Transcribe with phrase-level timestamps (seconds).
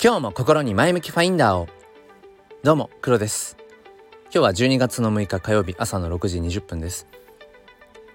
[0.00, 1.66] 今日も心に前向きファインダーを。
[2.62, 3.56] どうも黒です。
[4.26, 7.08] 今日は12月の6日火曜日朝の6時20分です。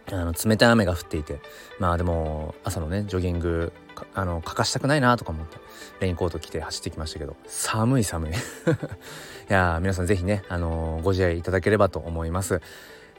[0.09, 1.41] あの冷たい雨が降っていて
[1.79, 3.73] まあでも朝のねジョギング
[4.13, 5.57] あの欠かしたくないなとか思って
[5.99, 8.31] レインコート着て走ってきましたけど寒い寒い。
[8.31, 8.35] い
[9.49, 12.61] や皆さん是非ねあのご自愛いただければと思います。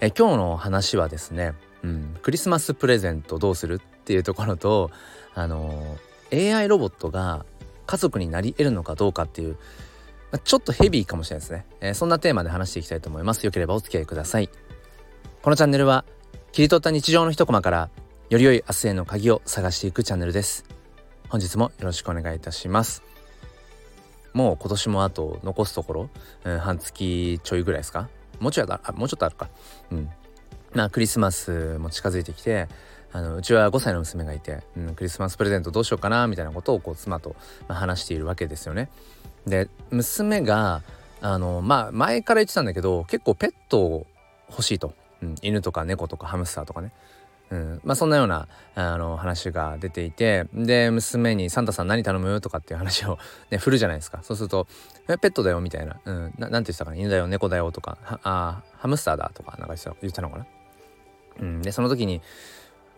[0.01, 1.53] え今日の話はですね、
[1.83, 4.91] うん、クリスマスプレゼントどうするっていうところと
[5.35, 7.45] あのー AI ロボットが
[7.87, 9.57] 家族になり得るのかどうかっていう
[10.33, 13.45] まちょっとヘビーかもしれないですね、えー、そんなテーマで話していきたいと思います。
[13.45, 14.49] よければお付き合いください。
[15.43, 16.05] このチャンネルは
[16.53, 17.91] 切り取った日常の一コマから
[18.31, 20.65] より良い明日への鍵を探していくチャンネルです。
[21.29, 23.03] 本日もよろしくお願いいたします。
[24.33, 26.11] もう今年もあと残すところ、
[26.45, 28.09] うん、半月ちょいぐらいですか？
[28.41, 29.49] もうちょいあもうちょっとあるか。
[29.93, 30.11] うん。
[30.73, 32.69] まあクリスマスも近づいてきて
[33.15, 37.37] あのうちは5歳の娘がいて、うん、クリスマスプレゼントどうしようかなみたいなことをこう妻と、
[37.69, 38.91] 話しているわけですよね。
[39.47, 40.83] で娘が
[41.21, 44.07] あのまあ前から言ってたんだけど結構ペットを
[44.51, 46.91] 欲しいと、うん、犬とか猫とかハムスターとかね、
[47.51, 53.19] うんまあ、そんなようなあの話が出ていてで娘に「サンタさん何頼む?」とかっていう話を、
[53.51, 54.25] ね、振るじゃないですか。
[54.25, 54.67] そうすると
[55.07, 60.47] 「ペットだよ」みたいな「うん、なんて言ってたかな犬だよ猫だよ」とか「あハムスターだ」とかなんか言ってたのかな？
[61.41, 62.21] うん、でその時に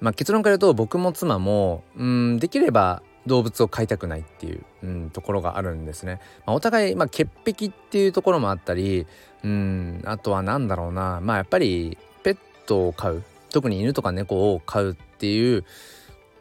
[0.00, 6.20] まあ、結論から言うと僕も妻もうんできれば動物を飼いたくないっていう、うん、ところがあるんですね。
[6.47, 9.06] まあ、お互い、まあ、潔癖っていうところもあったり
[9.42, 11.20] うんあとは何だろうな。
[11.22, 13.22] まあやっぱりペットを飼う。
[13.50, 15.64] 特に犬とか猫を飼うっていう、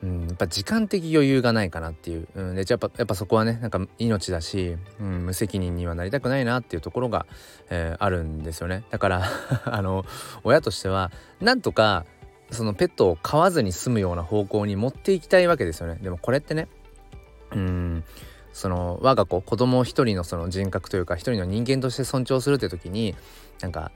[0.03, 7.25] うん、やっぱ時間的余裕がないかなっていう、うん、でやっぱやっぱそこはねなんか命だし、うん、無責任にはなりたくないなっていうところが、
[7.69, 8.83] えー、あるんですよね。
[8.89, 9.23] だから
[9.65, 10.03] あの
[10.43, 12.05] 親としてはなんとか
[12.51, 15.99] そのペットを飼わずに済むような方向に持っていきたいわけですよね。
[16.01, 16.67] でもこれってね
[17.51, 18.03] うん
[18.53, 23.15] その我が子子供一人のその人格というか一人の人間として尊重するって時に
[23.61, 23.91] なんか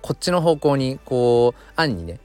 [0.00, 2.20] こっちの方向にこう暗にね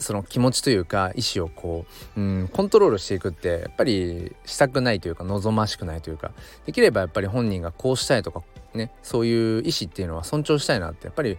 [0.00, 1.84] その気持ちというか意思をこ
[2.16, 6.32] う、うん、コントロールしていくってやっぱりしたくないというか望ましくないというか
[6.66, 8.42] できればやっぱり本人がこうしたいとか
[8.74, 11.38] ねそういう意思っていうのは尊重したいなってやっぱり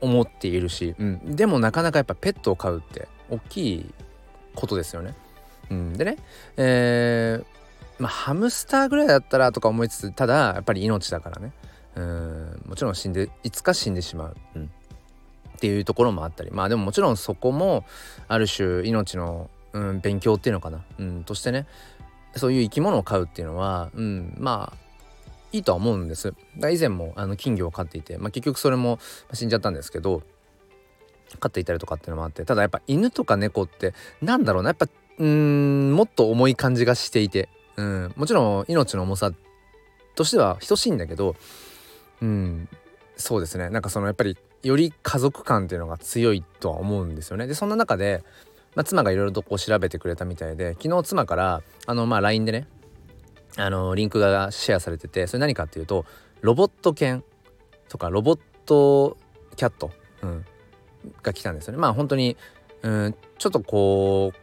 [0.00, 3.94] 思っているし、うん、でもなかなかやっぱペットを飼うって大きい
[4.54, 5.14] ことですよね。
[5.70, 6.16] うん、でね、
[6.56, 11.52] えー、まあ、ハムスターぐらいだったらとか思いつつただやっぱり命だからね。
[11.94, 12.62] うん。
[12.66, 14.70] もちろん死んでいつか死んでしまう、うん、
[15.56, 16.50] っていうところもあったり。
[16.50, 17.84] まあでももちろんそこも
[18.28, 21.66] ある種命の、うん、勉強っていうのかな、うん、としてね
[22.34, 24.89] そういう生き物を飼うっていうのは、うん、まあ
[25.52, 26.34] いいとは思うんです。
[26.56, 28.98] 以前もあの金魚を飼っていて、まあ、結局それも
[29.32, 30.22] 死んじゃったんですけど
[31.38, 34.86] 飼っていたりとかっていうのもあってただやっぱ犬とか猫ってなんだろうなやっぱ
[35.18, 39.32] うんもっと重い感じがしていて、うん、もちろん命の重さ
[40.14, 41.36] としては等しいんだけど、
[42.22, 42.68] うん、
[43.16, 47.46] そうですねなんかそのやっぱりより家族感っていうのが強いとは思うんですよね。
[47.46, 48.22] でそんな中で、
[48.74, 52.66] まあ、妻がいろいろとこう調べてくれたみたいで昨日妻からあのまあ LINE でね
[53.56, 56.06] あのリンクがシェアされててそれ何かっていうと
[56.40, 57.24] ロボット犬
[57.88, 59.16] とかロボット
[59.56, 59.90] キャット、
[60.22, 60.44] うん、
[61.22, 61.78] が来たんですよね。
[61.78, 62.36] まあ本当に、
[62.82, 64.38] うん、ちょっとこう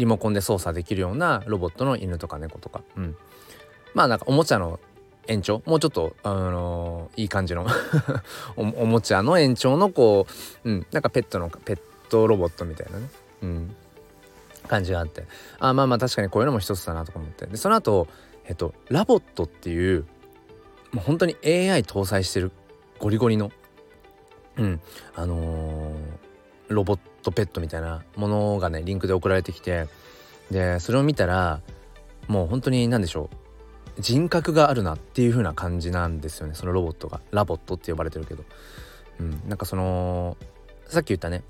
[0.00, 3.16] リモコンで操作できるようなロボットの犬とか猫とか、うん、
[3.94, 4.80] まあなんかおもちゃの
[5.28, 5.62] 延長。
[5.66, 7.66] もうちょっと、あのー、いい感じの
[8.56, 10.26] おもちゃの延長のこ
[10.64, 13.08] う、うん、なんかペットのペットロボットみたいなね、
[13.42, 13.76] うん、
[14.66, 15.26] 感じがあって。
[15.58, 17.46] あまあまあ確かにこういうのも一つだなとか思って。
[17.46, 18.08] でその後
[18.46, 20.06] えっと LOVOT っていう
[20.92, 22.52] もう本当に AI 搭載してる
[22.98, 23.50] ゴリゴリの
[24.56, 24.80] うん
[25.14, 29.86] あのー、ロボットペットみたいなものがねリンクで送られてきて
[30.50, 31.60] でそれを見たら
[32.26, 37.20] もう本当に何でしょう人格があるなっていう風な感じなんですよねそのロボットが。
[37.32, 38.44] LOVOT って呼ばれてるけど、
[39.18, 40.36] うん、なんかその
[40.86, 41.42] さっき言ったね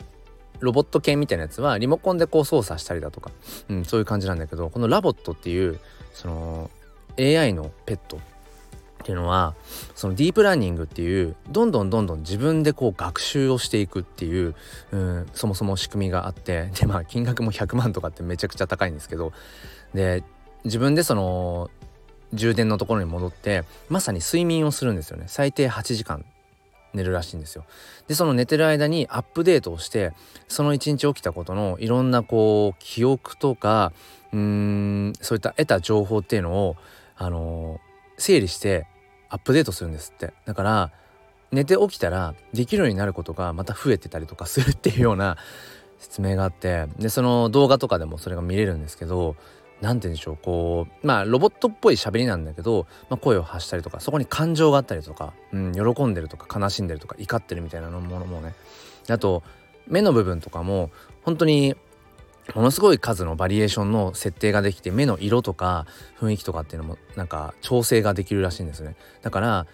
[0.58, 3.30] ロボット系みたいなやつはリモコンでこう操作したりだとか、
[3.68, 5.80] うん、そういう感じなんだけどこの LOVOT っていう
[6.12, 6.70] その
[7.20, 8.18] AI のペット
[9.00, 9.54] っていうのは
[9.94, 14.54] そのディープラーニングっていうどんどんどんどん自分でこう学習をしていくっていう、
[14.92, 19.32] うん、そもそも仕組みがあってでまあ金額も100万とかってめちゃくちゃ高いんですけど
[19.94, 20.22] で
[20.64, 21.70] 自分でその
[22.32, 26.24] 充電のところに戻ってまさに睡眠をするんですよね最低8時間
[26.92, 27.64] 寝るらしいんですよ。
[28.08, 30.12] でその寝てる間にアップデートをして
[30.48, 33.92] その一日起きたことのいろんなこう記憶とか
[34.32, 36.76] うーんそういった得た情報っていうのを
[37.20, 37.80] あの
[38.16, 38.86] 整理して
[39.28, 40.32] アップデートするんですって。
[40.46, 40.90] だから
[41.52, 45.36] 寝て起きたらできるようになることがまた増えてたりとかするっていうような
[45.98, 46.86] 説明があって。
[46.98, 49.36] でその動画とかでもそれが見れるんですけど
[49.82, 58.54] 何て言うんでしょうこうまあロボットっぽい喋りなんだけど、まあ、声を発したりとかそこに感情があったりとか、うん、喜んでるとか悲しんでるとか怒ってるみたいなものもね。
[59.10, 59.42] あと
[59.86, 60.90] 目の部分とかも
[61.22, 61.76] 本当に
[62.54, 65.86] ものすごい数のバリエーションの設定ができて目の色とか
[66.18, 68.96] 雰囲気とかっていうのもなんか調整ができるらしいんですね。
[69.22, 69.66] だから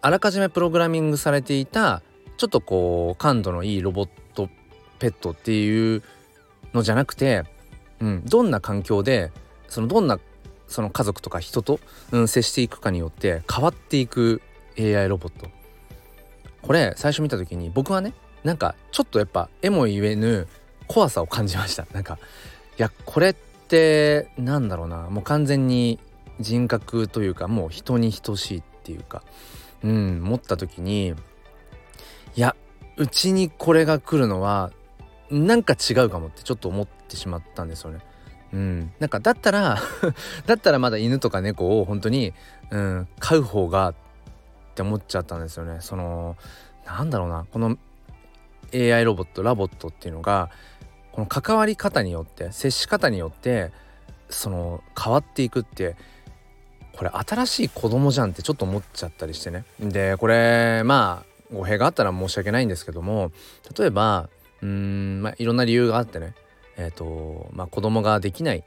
[0.00, 2.02] あらかじめプログラミングされていた
[2.36, 4.48] ちょっとこう感度のいいロボット
[4.98, 6.02] ペットっていう
[6.74, 7.44] のじゃなくて、
[8.00, 9.32] うん、どんな環境で
[9.68, 10.18] そのどんな
[10.68, 11.80] その家族とか人と、
[12.12, 14.40] うん、接していくかによって変わっていく
[14.78, 15.48] AI ロボット。
[16.62, 20.46] これ最初見た時に僕はねなんかちょっとやっぱえも言えぬ
[20.92, 21.86] 怖さを感じました。
[21.92, 22.18] なんか
[22.78, 25.08] いやこれってなんだろうな。
[25.08, 25.98] もう完全に
[26.38, 29.22] 人格というかもう人に等しいっていうか。
[29.82, 31.14] うん持った時に
[32.36, 32.54] いや
[32.96, 34.70] うちにこれが来るのは
[35.30, 38.00] なんか違うかもってちょっと思ってしまったんですよね。
[38.52, 39.78] うん、なんかだったら
[40.46, 42.34] だったらまだ犬とか猫を本当に、
[42.70, 43.94] うん、飼う方がっ
[44.74, 45.78] て思っちゃったんですよね。
[45.80, 46.36] その
[46.84, 47.46] なんだろうな。
[47.50, 47.78] この
[48.74, 50.50] AI ロボットラボットっていうのが
[51.12, 53.70] この関わり方によって接し方によって
[54.30, 55.96] その変わっていくって
[56.96, 63.30] これ新しい子供じゃんってちょっと思っちゃったりしてねでこれまあ語弊があったら申し訳ないんですけども
[63.76, 64.28] 例えば
[64.62, 66.34] うんまあいろんな理由があってね
[66.76, 68.64] えっ、ー、とまあ子供ができない、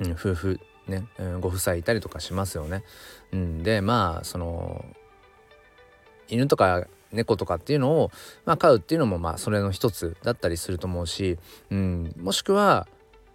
[0.00, 2.84] うん、夫婦ね、うん、ご夫妻いたりとかしますよね。
[3.32, 4.84] うん、でまあその
[6.28, 8.10] 犬とか猫とかっていうのを、
[8.44, 11.38] まあ、飼うっていうのもまあそれの一つだったりすると思うし、
[11.70, 12.86] うん、もしくは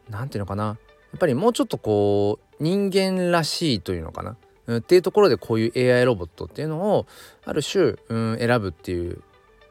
[0.10, 4.36] 何て言うのかなやっぱりもうちょっとこう人間らしいというのかな、
[4.68, 7.08] うん、っていうところでこういう AI ロボットっていうのを
[7.46, 9.22] ある種、うん、選ぶっていう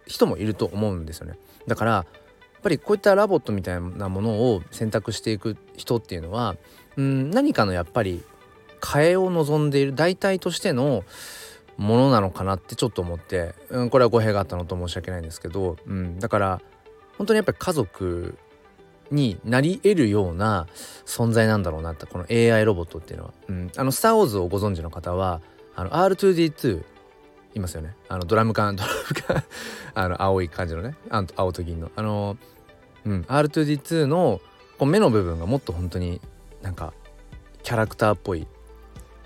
[0.06, 1.38] 人もいると思うんですよね。
[1.66, 2.00] だからや
[2.60, 6.56] っぱりこういったラボットみたいなものを選択していく人っていうのは、
[6.96, 8.24] うん、何かのやっぱり
[8.80, 11.04] 替えを望んでいる代替としての
[11.78, 16.60] ものなのかなってちょっと思って、うん、これは語弊があったのと申し訳ないんですけど、うん、だから
[17.16, 18.36] 本当にやっぱり家族
[19.10, 20.66] になり得るような
[21.06, 25.40] 存在なんだろうなってこの AI ロボットっていうのは、うん、あの「スター・ウォーズ」をご存知の方は
[25.76, 26.84] あの R2D2
[27.54, 27.94] いますよね。
[28.08, 28.94] あのドラム缶ドラム
[29.26, 29.44] 缶
[29.94, 30.96] あの青い感じのね
[31.36, 31.90] 青と銀の。
[31.94, 32.36] あの、
[33.06, 34.40] うん、R2D2 の
[34.78, 36.20] こう目の部分がもっと本当に
[36.60, 36.92] なんか
[37.62, 38.46] キャラクターっぽい、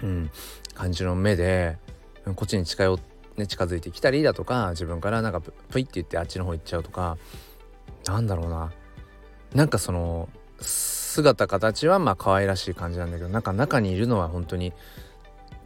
[0.03, 0.31] うん、
[0.75, 1.79] 感じの目で
[2.25, 2.99] こっちに近寄
[3.37, 7.17] ね、近づいてきたりだとか自分からなんかプイって言ってあっちの方行っちゃうとか
[8.07, 8.73] なんだろうな。
[9.55, 10.29] なんかその
[10.61, 14.73] 姿形はまあ可愛らしい感じなんだけどなんか中にいるのは本当に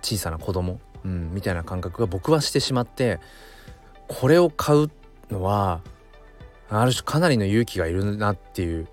[0.03, 3.21] 小さな子供、うん、みたいな感覚が僕はしてしまって
[4.09, 4.91] これを買う
[5.31, 5.83] のは
[6.69, 8.89] ある種かなりの勇気がいるなっていう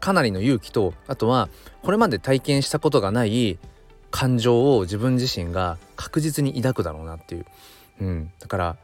[0.00, 1.50] かなりの勇気とあとは
[1.82, 3.58] これまで体験したことがない
[4.10, 7.46] 感情を自分自身が確実に抱くだろうなっていう、
[8.00, 8.76] うん、だから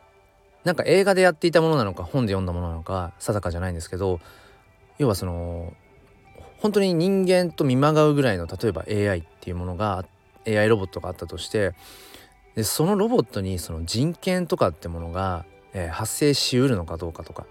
[0.65, 4.21] なんか映画でやっていたものなのか本で読んだものなのか定かじゃないんですけど
[4.99, 5.73] 要はその
[6.59, 10.05] 本当に人間と見まがうぐらいの例えば AI っていうものが
[10.47, 11.75] AI ロボットがあったとして
[12.55, 15.45] でそのロボットにその人権とかってものが、
[15.75, 17.47] えー、発生しうるのかどうかとか。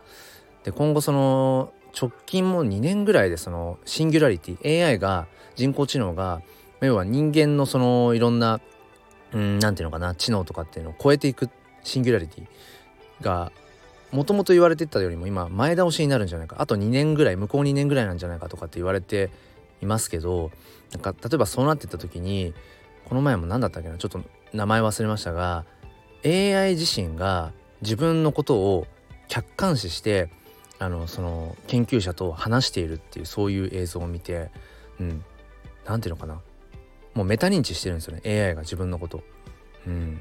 [0.63, 6.41] で今後その直近も2年ぐらいでそのシンギュラリティ AI が人工知能が
[6.81, 8.59] 要は人間のそのいろんな
[9.31, 11.49] 何て言うのかな知能とかっていうのを超えていく
[11.83, 13.51] シンギュラリティが
[14.11, 16.57] もともと言われてたよりも今前倒しになるんじゃないか。
[16.59, 19.29] あと2年ぐらい向こう2年ぐらいなんじゃないかとかって言われて
[19.81, 20.51] いますけど
[20.91, 22.53] なんか例えばそうなってった時に
[23.05, 24.21] この前も何だったっけなちょっと
[24.53, 25.65] 名前忘れましたが
[26.23, 27.51] AI 自身が
[27.81, 28.87] 自分のことを
[29.27, 30.29] 客観視して
[30.79, 34.49] あのその研究者と話しているっていうそういう映像を見て
[34.99, 35.23] うん
[35.85, 36.41] 何ていうのかな。
[37.15, 38.21] もうメタ認知してるんですよね。
[38.25, 39.23] AI が自分のこと。
[39.87, 40.19] うん、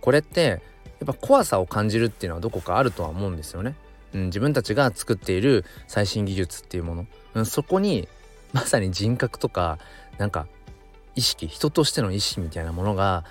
[0.00, 0.60] これって
[1.00, 3.74] やっぱ怖さを感じるっていうのはどこかあるとは思うんですよね。
[4.14, 8.08] うん、自分たちが作っている最新技術っていうもの、うん、そこに
[8.52, 9.78] まさに人格とか
[10.18, 10.46] なんか
[11.14, 13.24] 意識人としての意識みたいなものが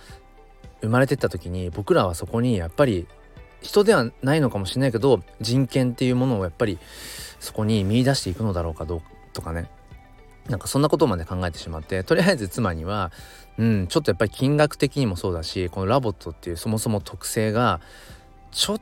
[0.81, 3.07] 生まれてった時に僕らはそこにやっぱり
[3.61, 6.77] 人ではないのかもしれないけど人権っていうものをやっぱり
[7.39, 9.01] そこに見出していくのだろうかどう
[9.33, 9.69] とかね。
[10.49, 13.11] なんかそんなことまで考えてしまってとりあえず妻には
[13.57, 17.81] うんちょっとやっぱり金額的にもそうだしこのラボットっていうそもそも特性が
[18.51, 18.81] ちょっ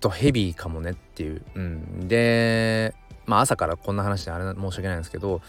[0.00, 2.94] とヘビーかもねっていう、うん、で
[3.26, 5.40] まあ朝からこんな話であれ申し訳ないんですけど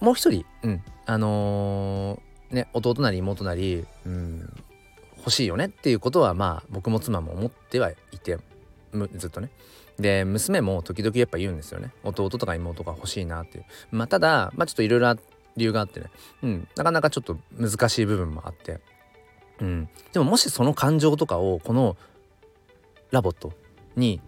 [0.00, 4.52] もう一人、うん、あのー、ね弟なり妹なり、うん、
[5.18, 8.38] 欲しいよねっていうことはまあ僕も妻も思ってはいて
[9.14, 9.50] ずっとね。
[10.00, 11.92] で娘も時々やっぱ言うんですよね。
[12.02, 13.64] 弟とか妹が欲しいなっていう。
[13.90, 15.16] まあただまあちょっといろいろ
[15.56, 16.06] 理由があってね、
[16.42, 18.80] うん、なかなかちょっと難しい部分もあって、
[19.60, 21.96] うん、でももしその感情とかをこの
[23.10, 23.52] LOVOT
[23.96, 24.20] に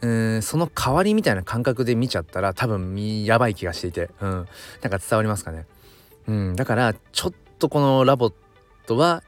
[0.00, 4.46] うんその代わりみたいな感覚で見ちゃったら多分やばい気がしていて、うん、なん
[4.90, 5.66] か伝わりますかね。
[6.26, 9.22] うん、だからちょっとこの LOVOT は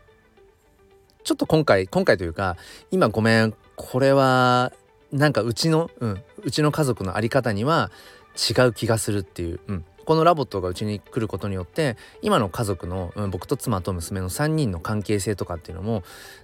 [1.25, 2.57] ちょっと今回今回というか
[2.91, 4.73] 今ごめんこれは
[5.13, 7.91] なんかうちの、うん、うちの家族の在り方には
[8.37, 16.03] 違う気がするっていう、うん、このラボットがうちに来ることによって今の家族の、うん、僕と妻と娘の3人の関係性とかっていうのも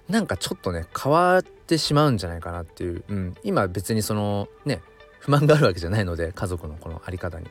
[0.09, 4.81] なんかちょっとね変わってしまうんじゃないかなっていう、うん、今別にそのね
[5.19, 7.47] 不満があるわけじゃないので家族のこの在り方に、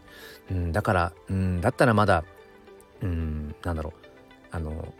[0.50, 2.22] うん、だから、うん、だったらまだ、
[3.02, 4.04] うん、なんだろう。
[4.52, 4.94] あの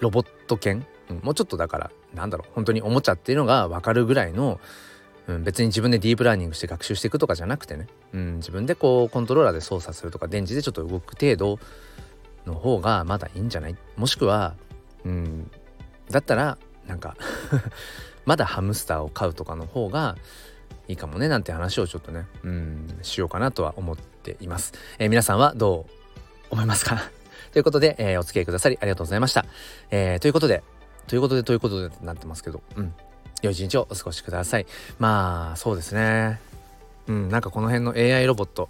[0.00, 2.52] ロボット犬、うん、もうちょっとだからなんだろう。
[2.54, 4.58] 本当におもちゃっていうのが分かるぐらいの
[5.28, 11.58] うん、別に自分でディープラーニングして学習していくとかじゃなくてね、うん、自分でこうコントローラーで操作するとか電池でちょっと動く程度
[12.46, 13.76] の方がまだいいんじゃない？
[13.96, 14.54] もしくは、
[15.04, 15.50] うん、
[16.10, 16.56] だったら
[16.86, 17.16] なんか
[18.24, 20.16] まだハムスターを飼うとかの方が
[20.88, 24.72] いいかもねなんて話をちょっとね、うん、しようかなとは思っています。
[24.98, 25.92] えー、皆さんはどう
[26.50, 27.02] 思いますか？
[27.52, 29.44] ということで、えー、お付き合いくださりありがとうございました。
[29.90, 30.62] えー、ということで、
[31.06, 32.94] ということで、ということでってなってますけど、うん、
[33.42, 34.66] 良い一日をお過ごしください。
[34.98, 36.40] まあそうですね。
[37.06, 38.68] うん、なんかこの辺の AI ロボット、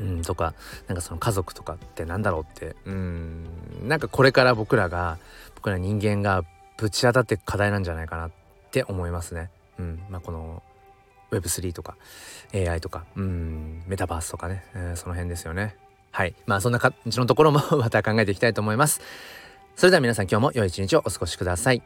[0.00, 0.54] うん、とか
[0.88, 3.44] なんかその家族とかってなんだろうってうん
[3.84, 5.18] なんかこれから僕らが
[5.54, 6.42] 僕ら人間が
[6.76, 8.30] ぶち当たっていく課題なんじゃないかなっ
[8.70, 9.50] て思いますね。
[9.78, 10.62] うんまあ、この
[11.30, 11.96] Web3 とか
[12.54, 15.76] AI とかうんメタバースとかね、えー、その辺ですよね。
[16.10, 19.00] はいまあそんな感じのところも また考えていきたいと思います。
[19.76, 21.82] それでは皆さん今日も良い一日をお過ごしください。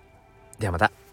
[0.58, 1.09] ではまた。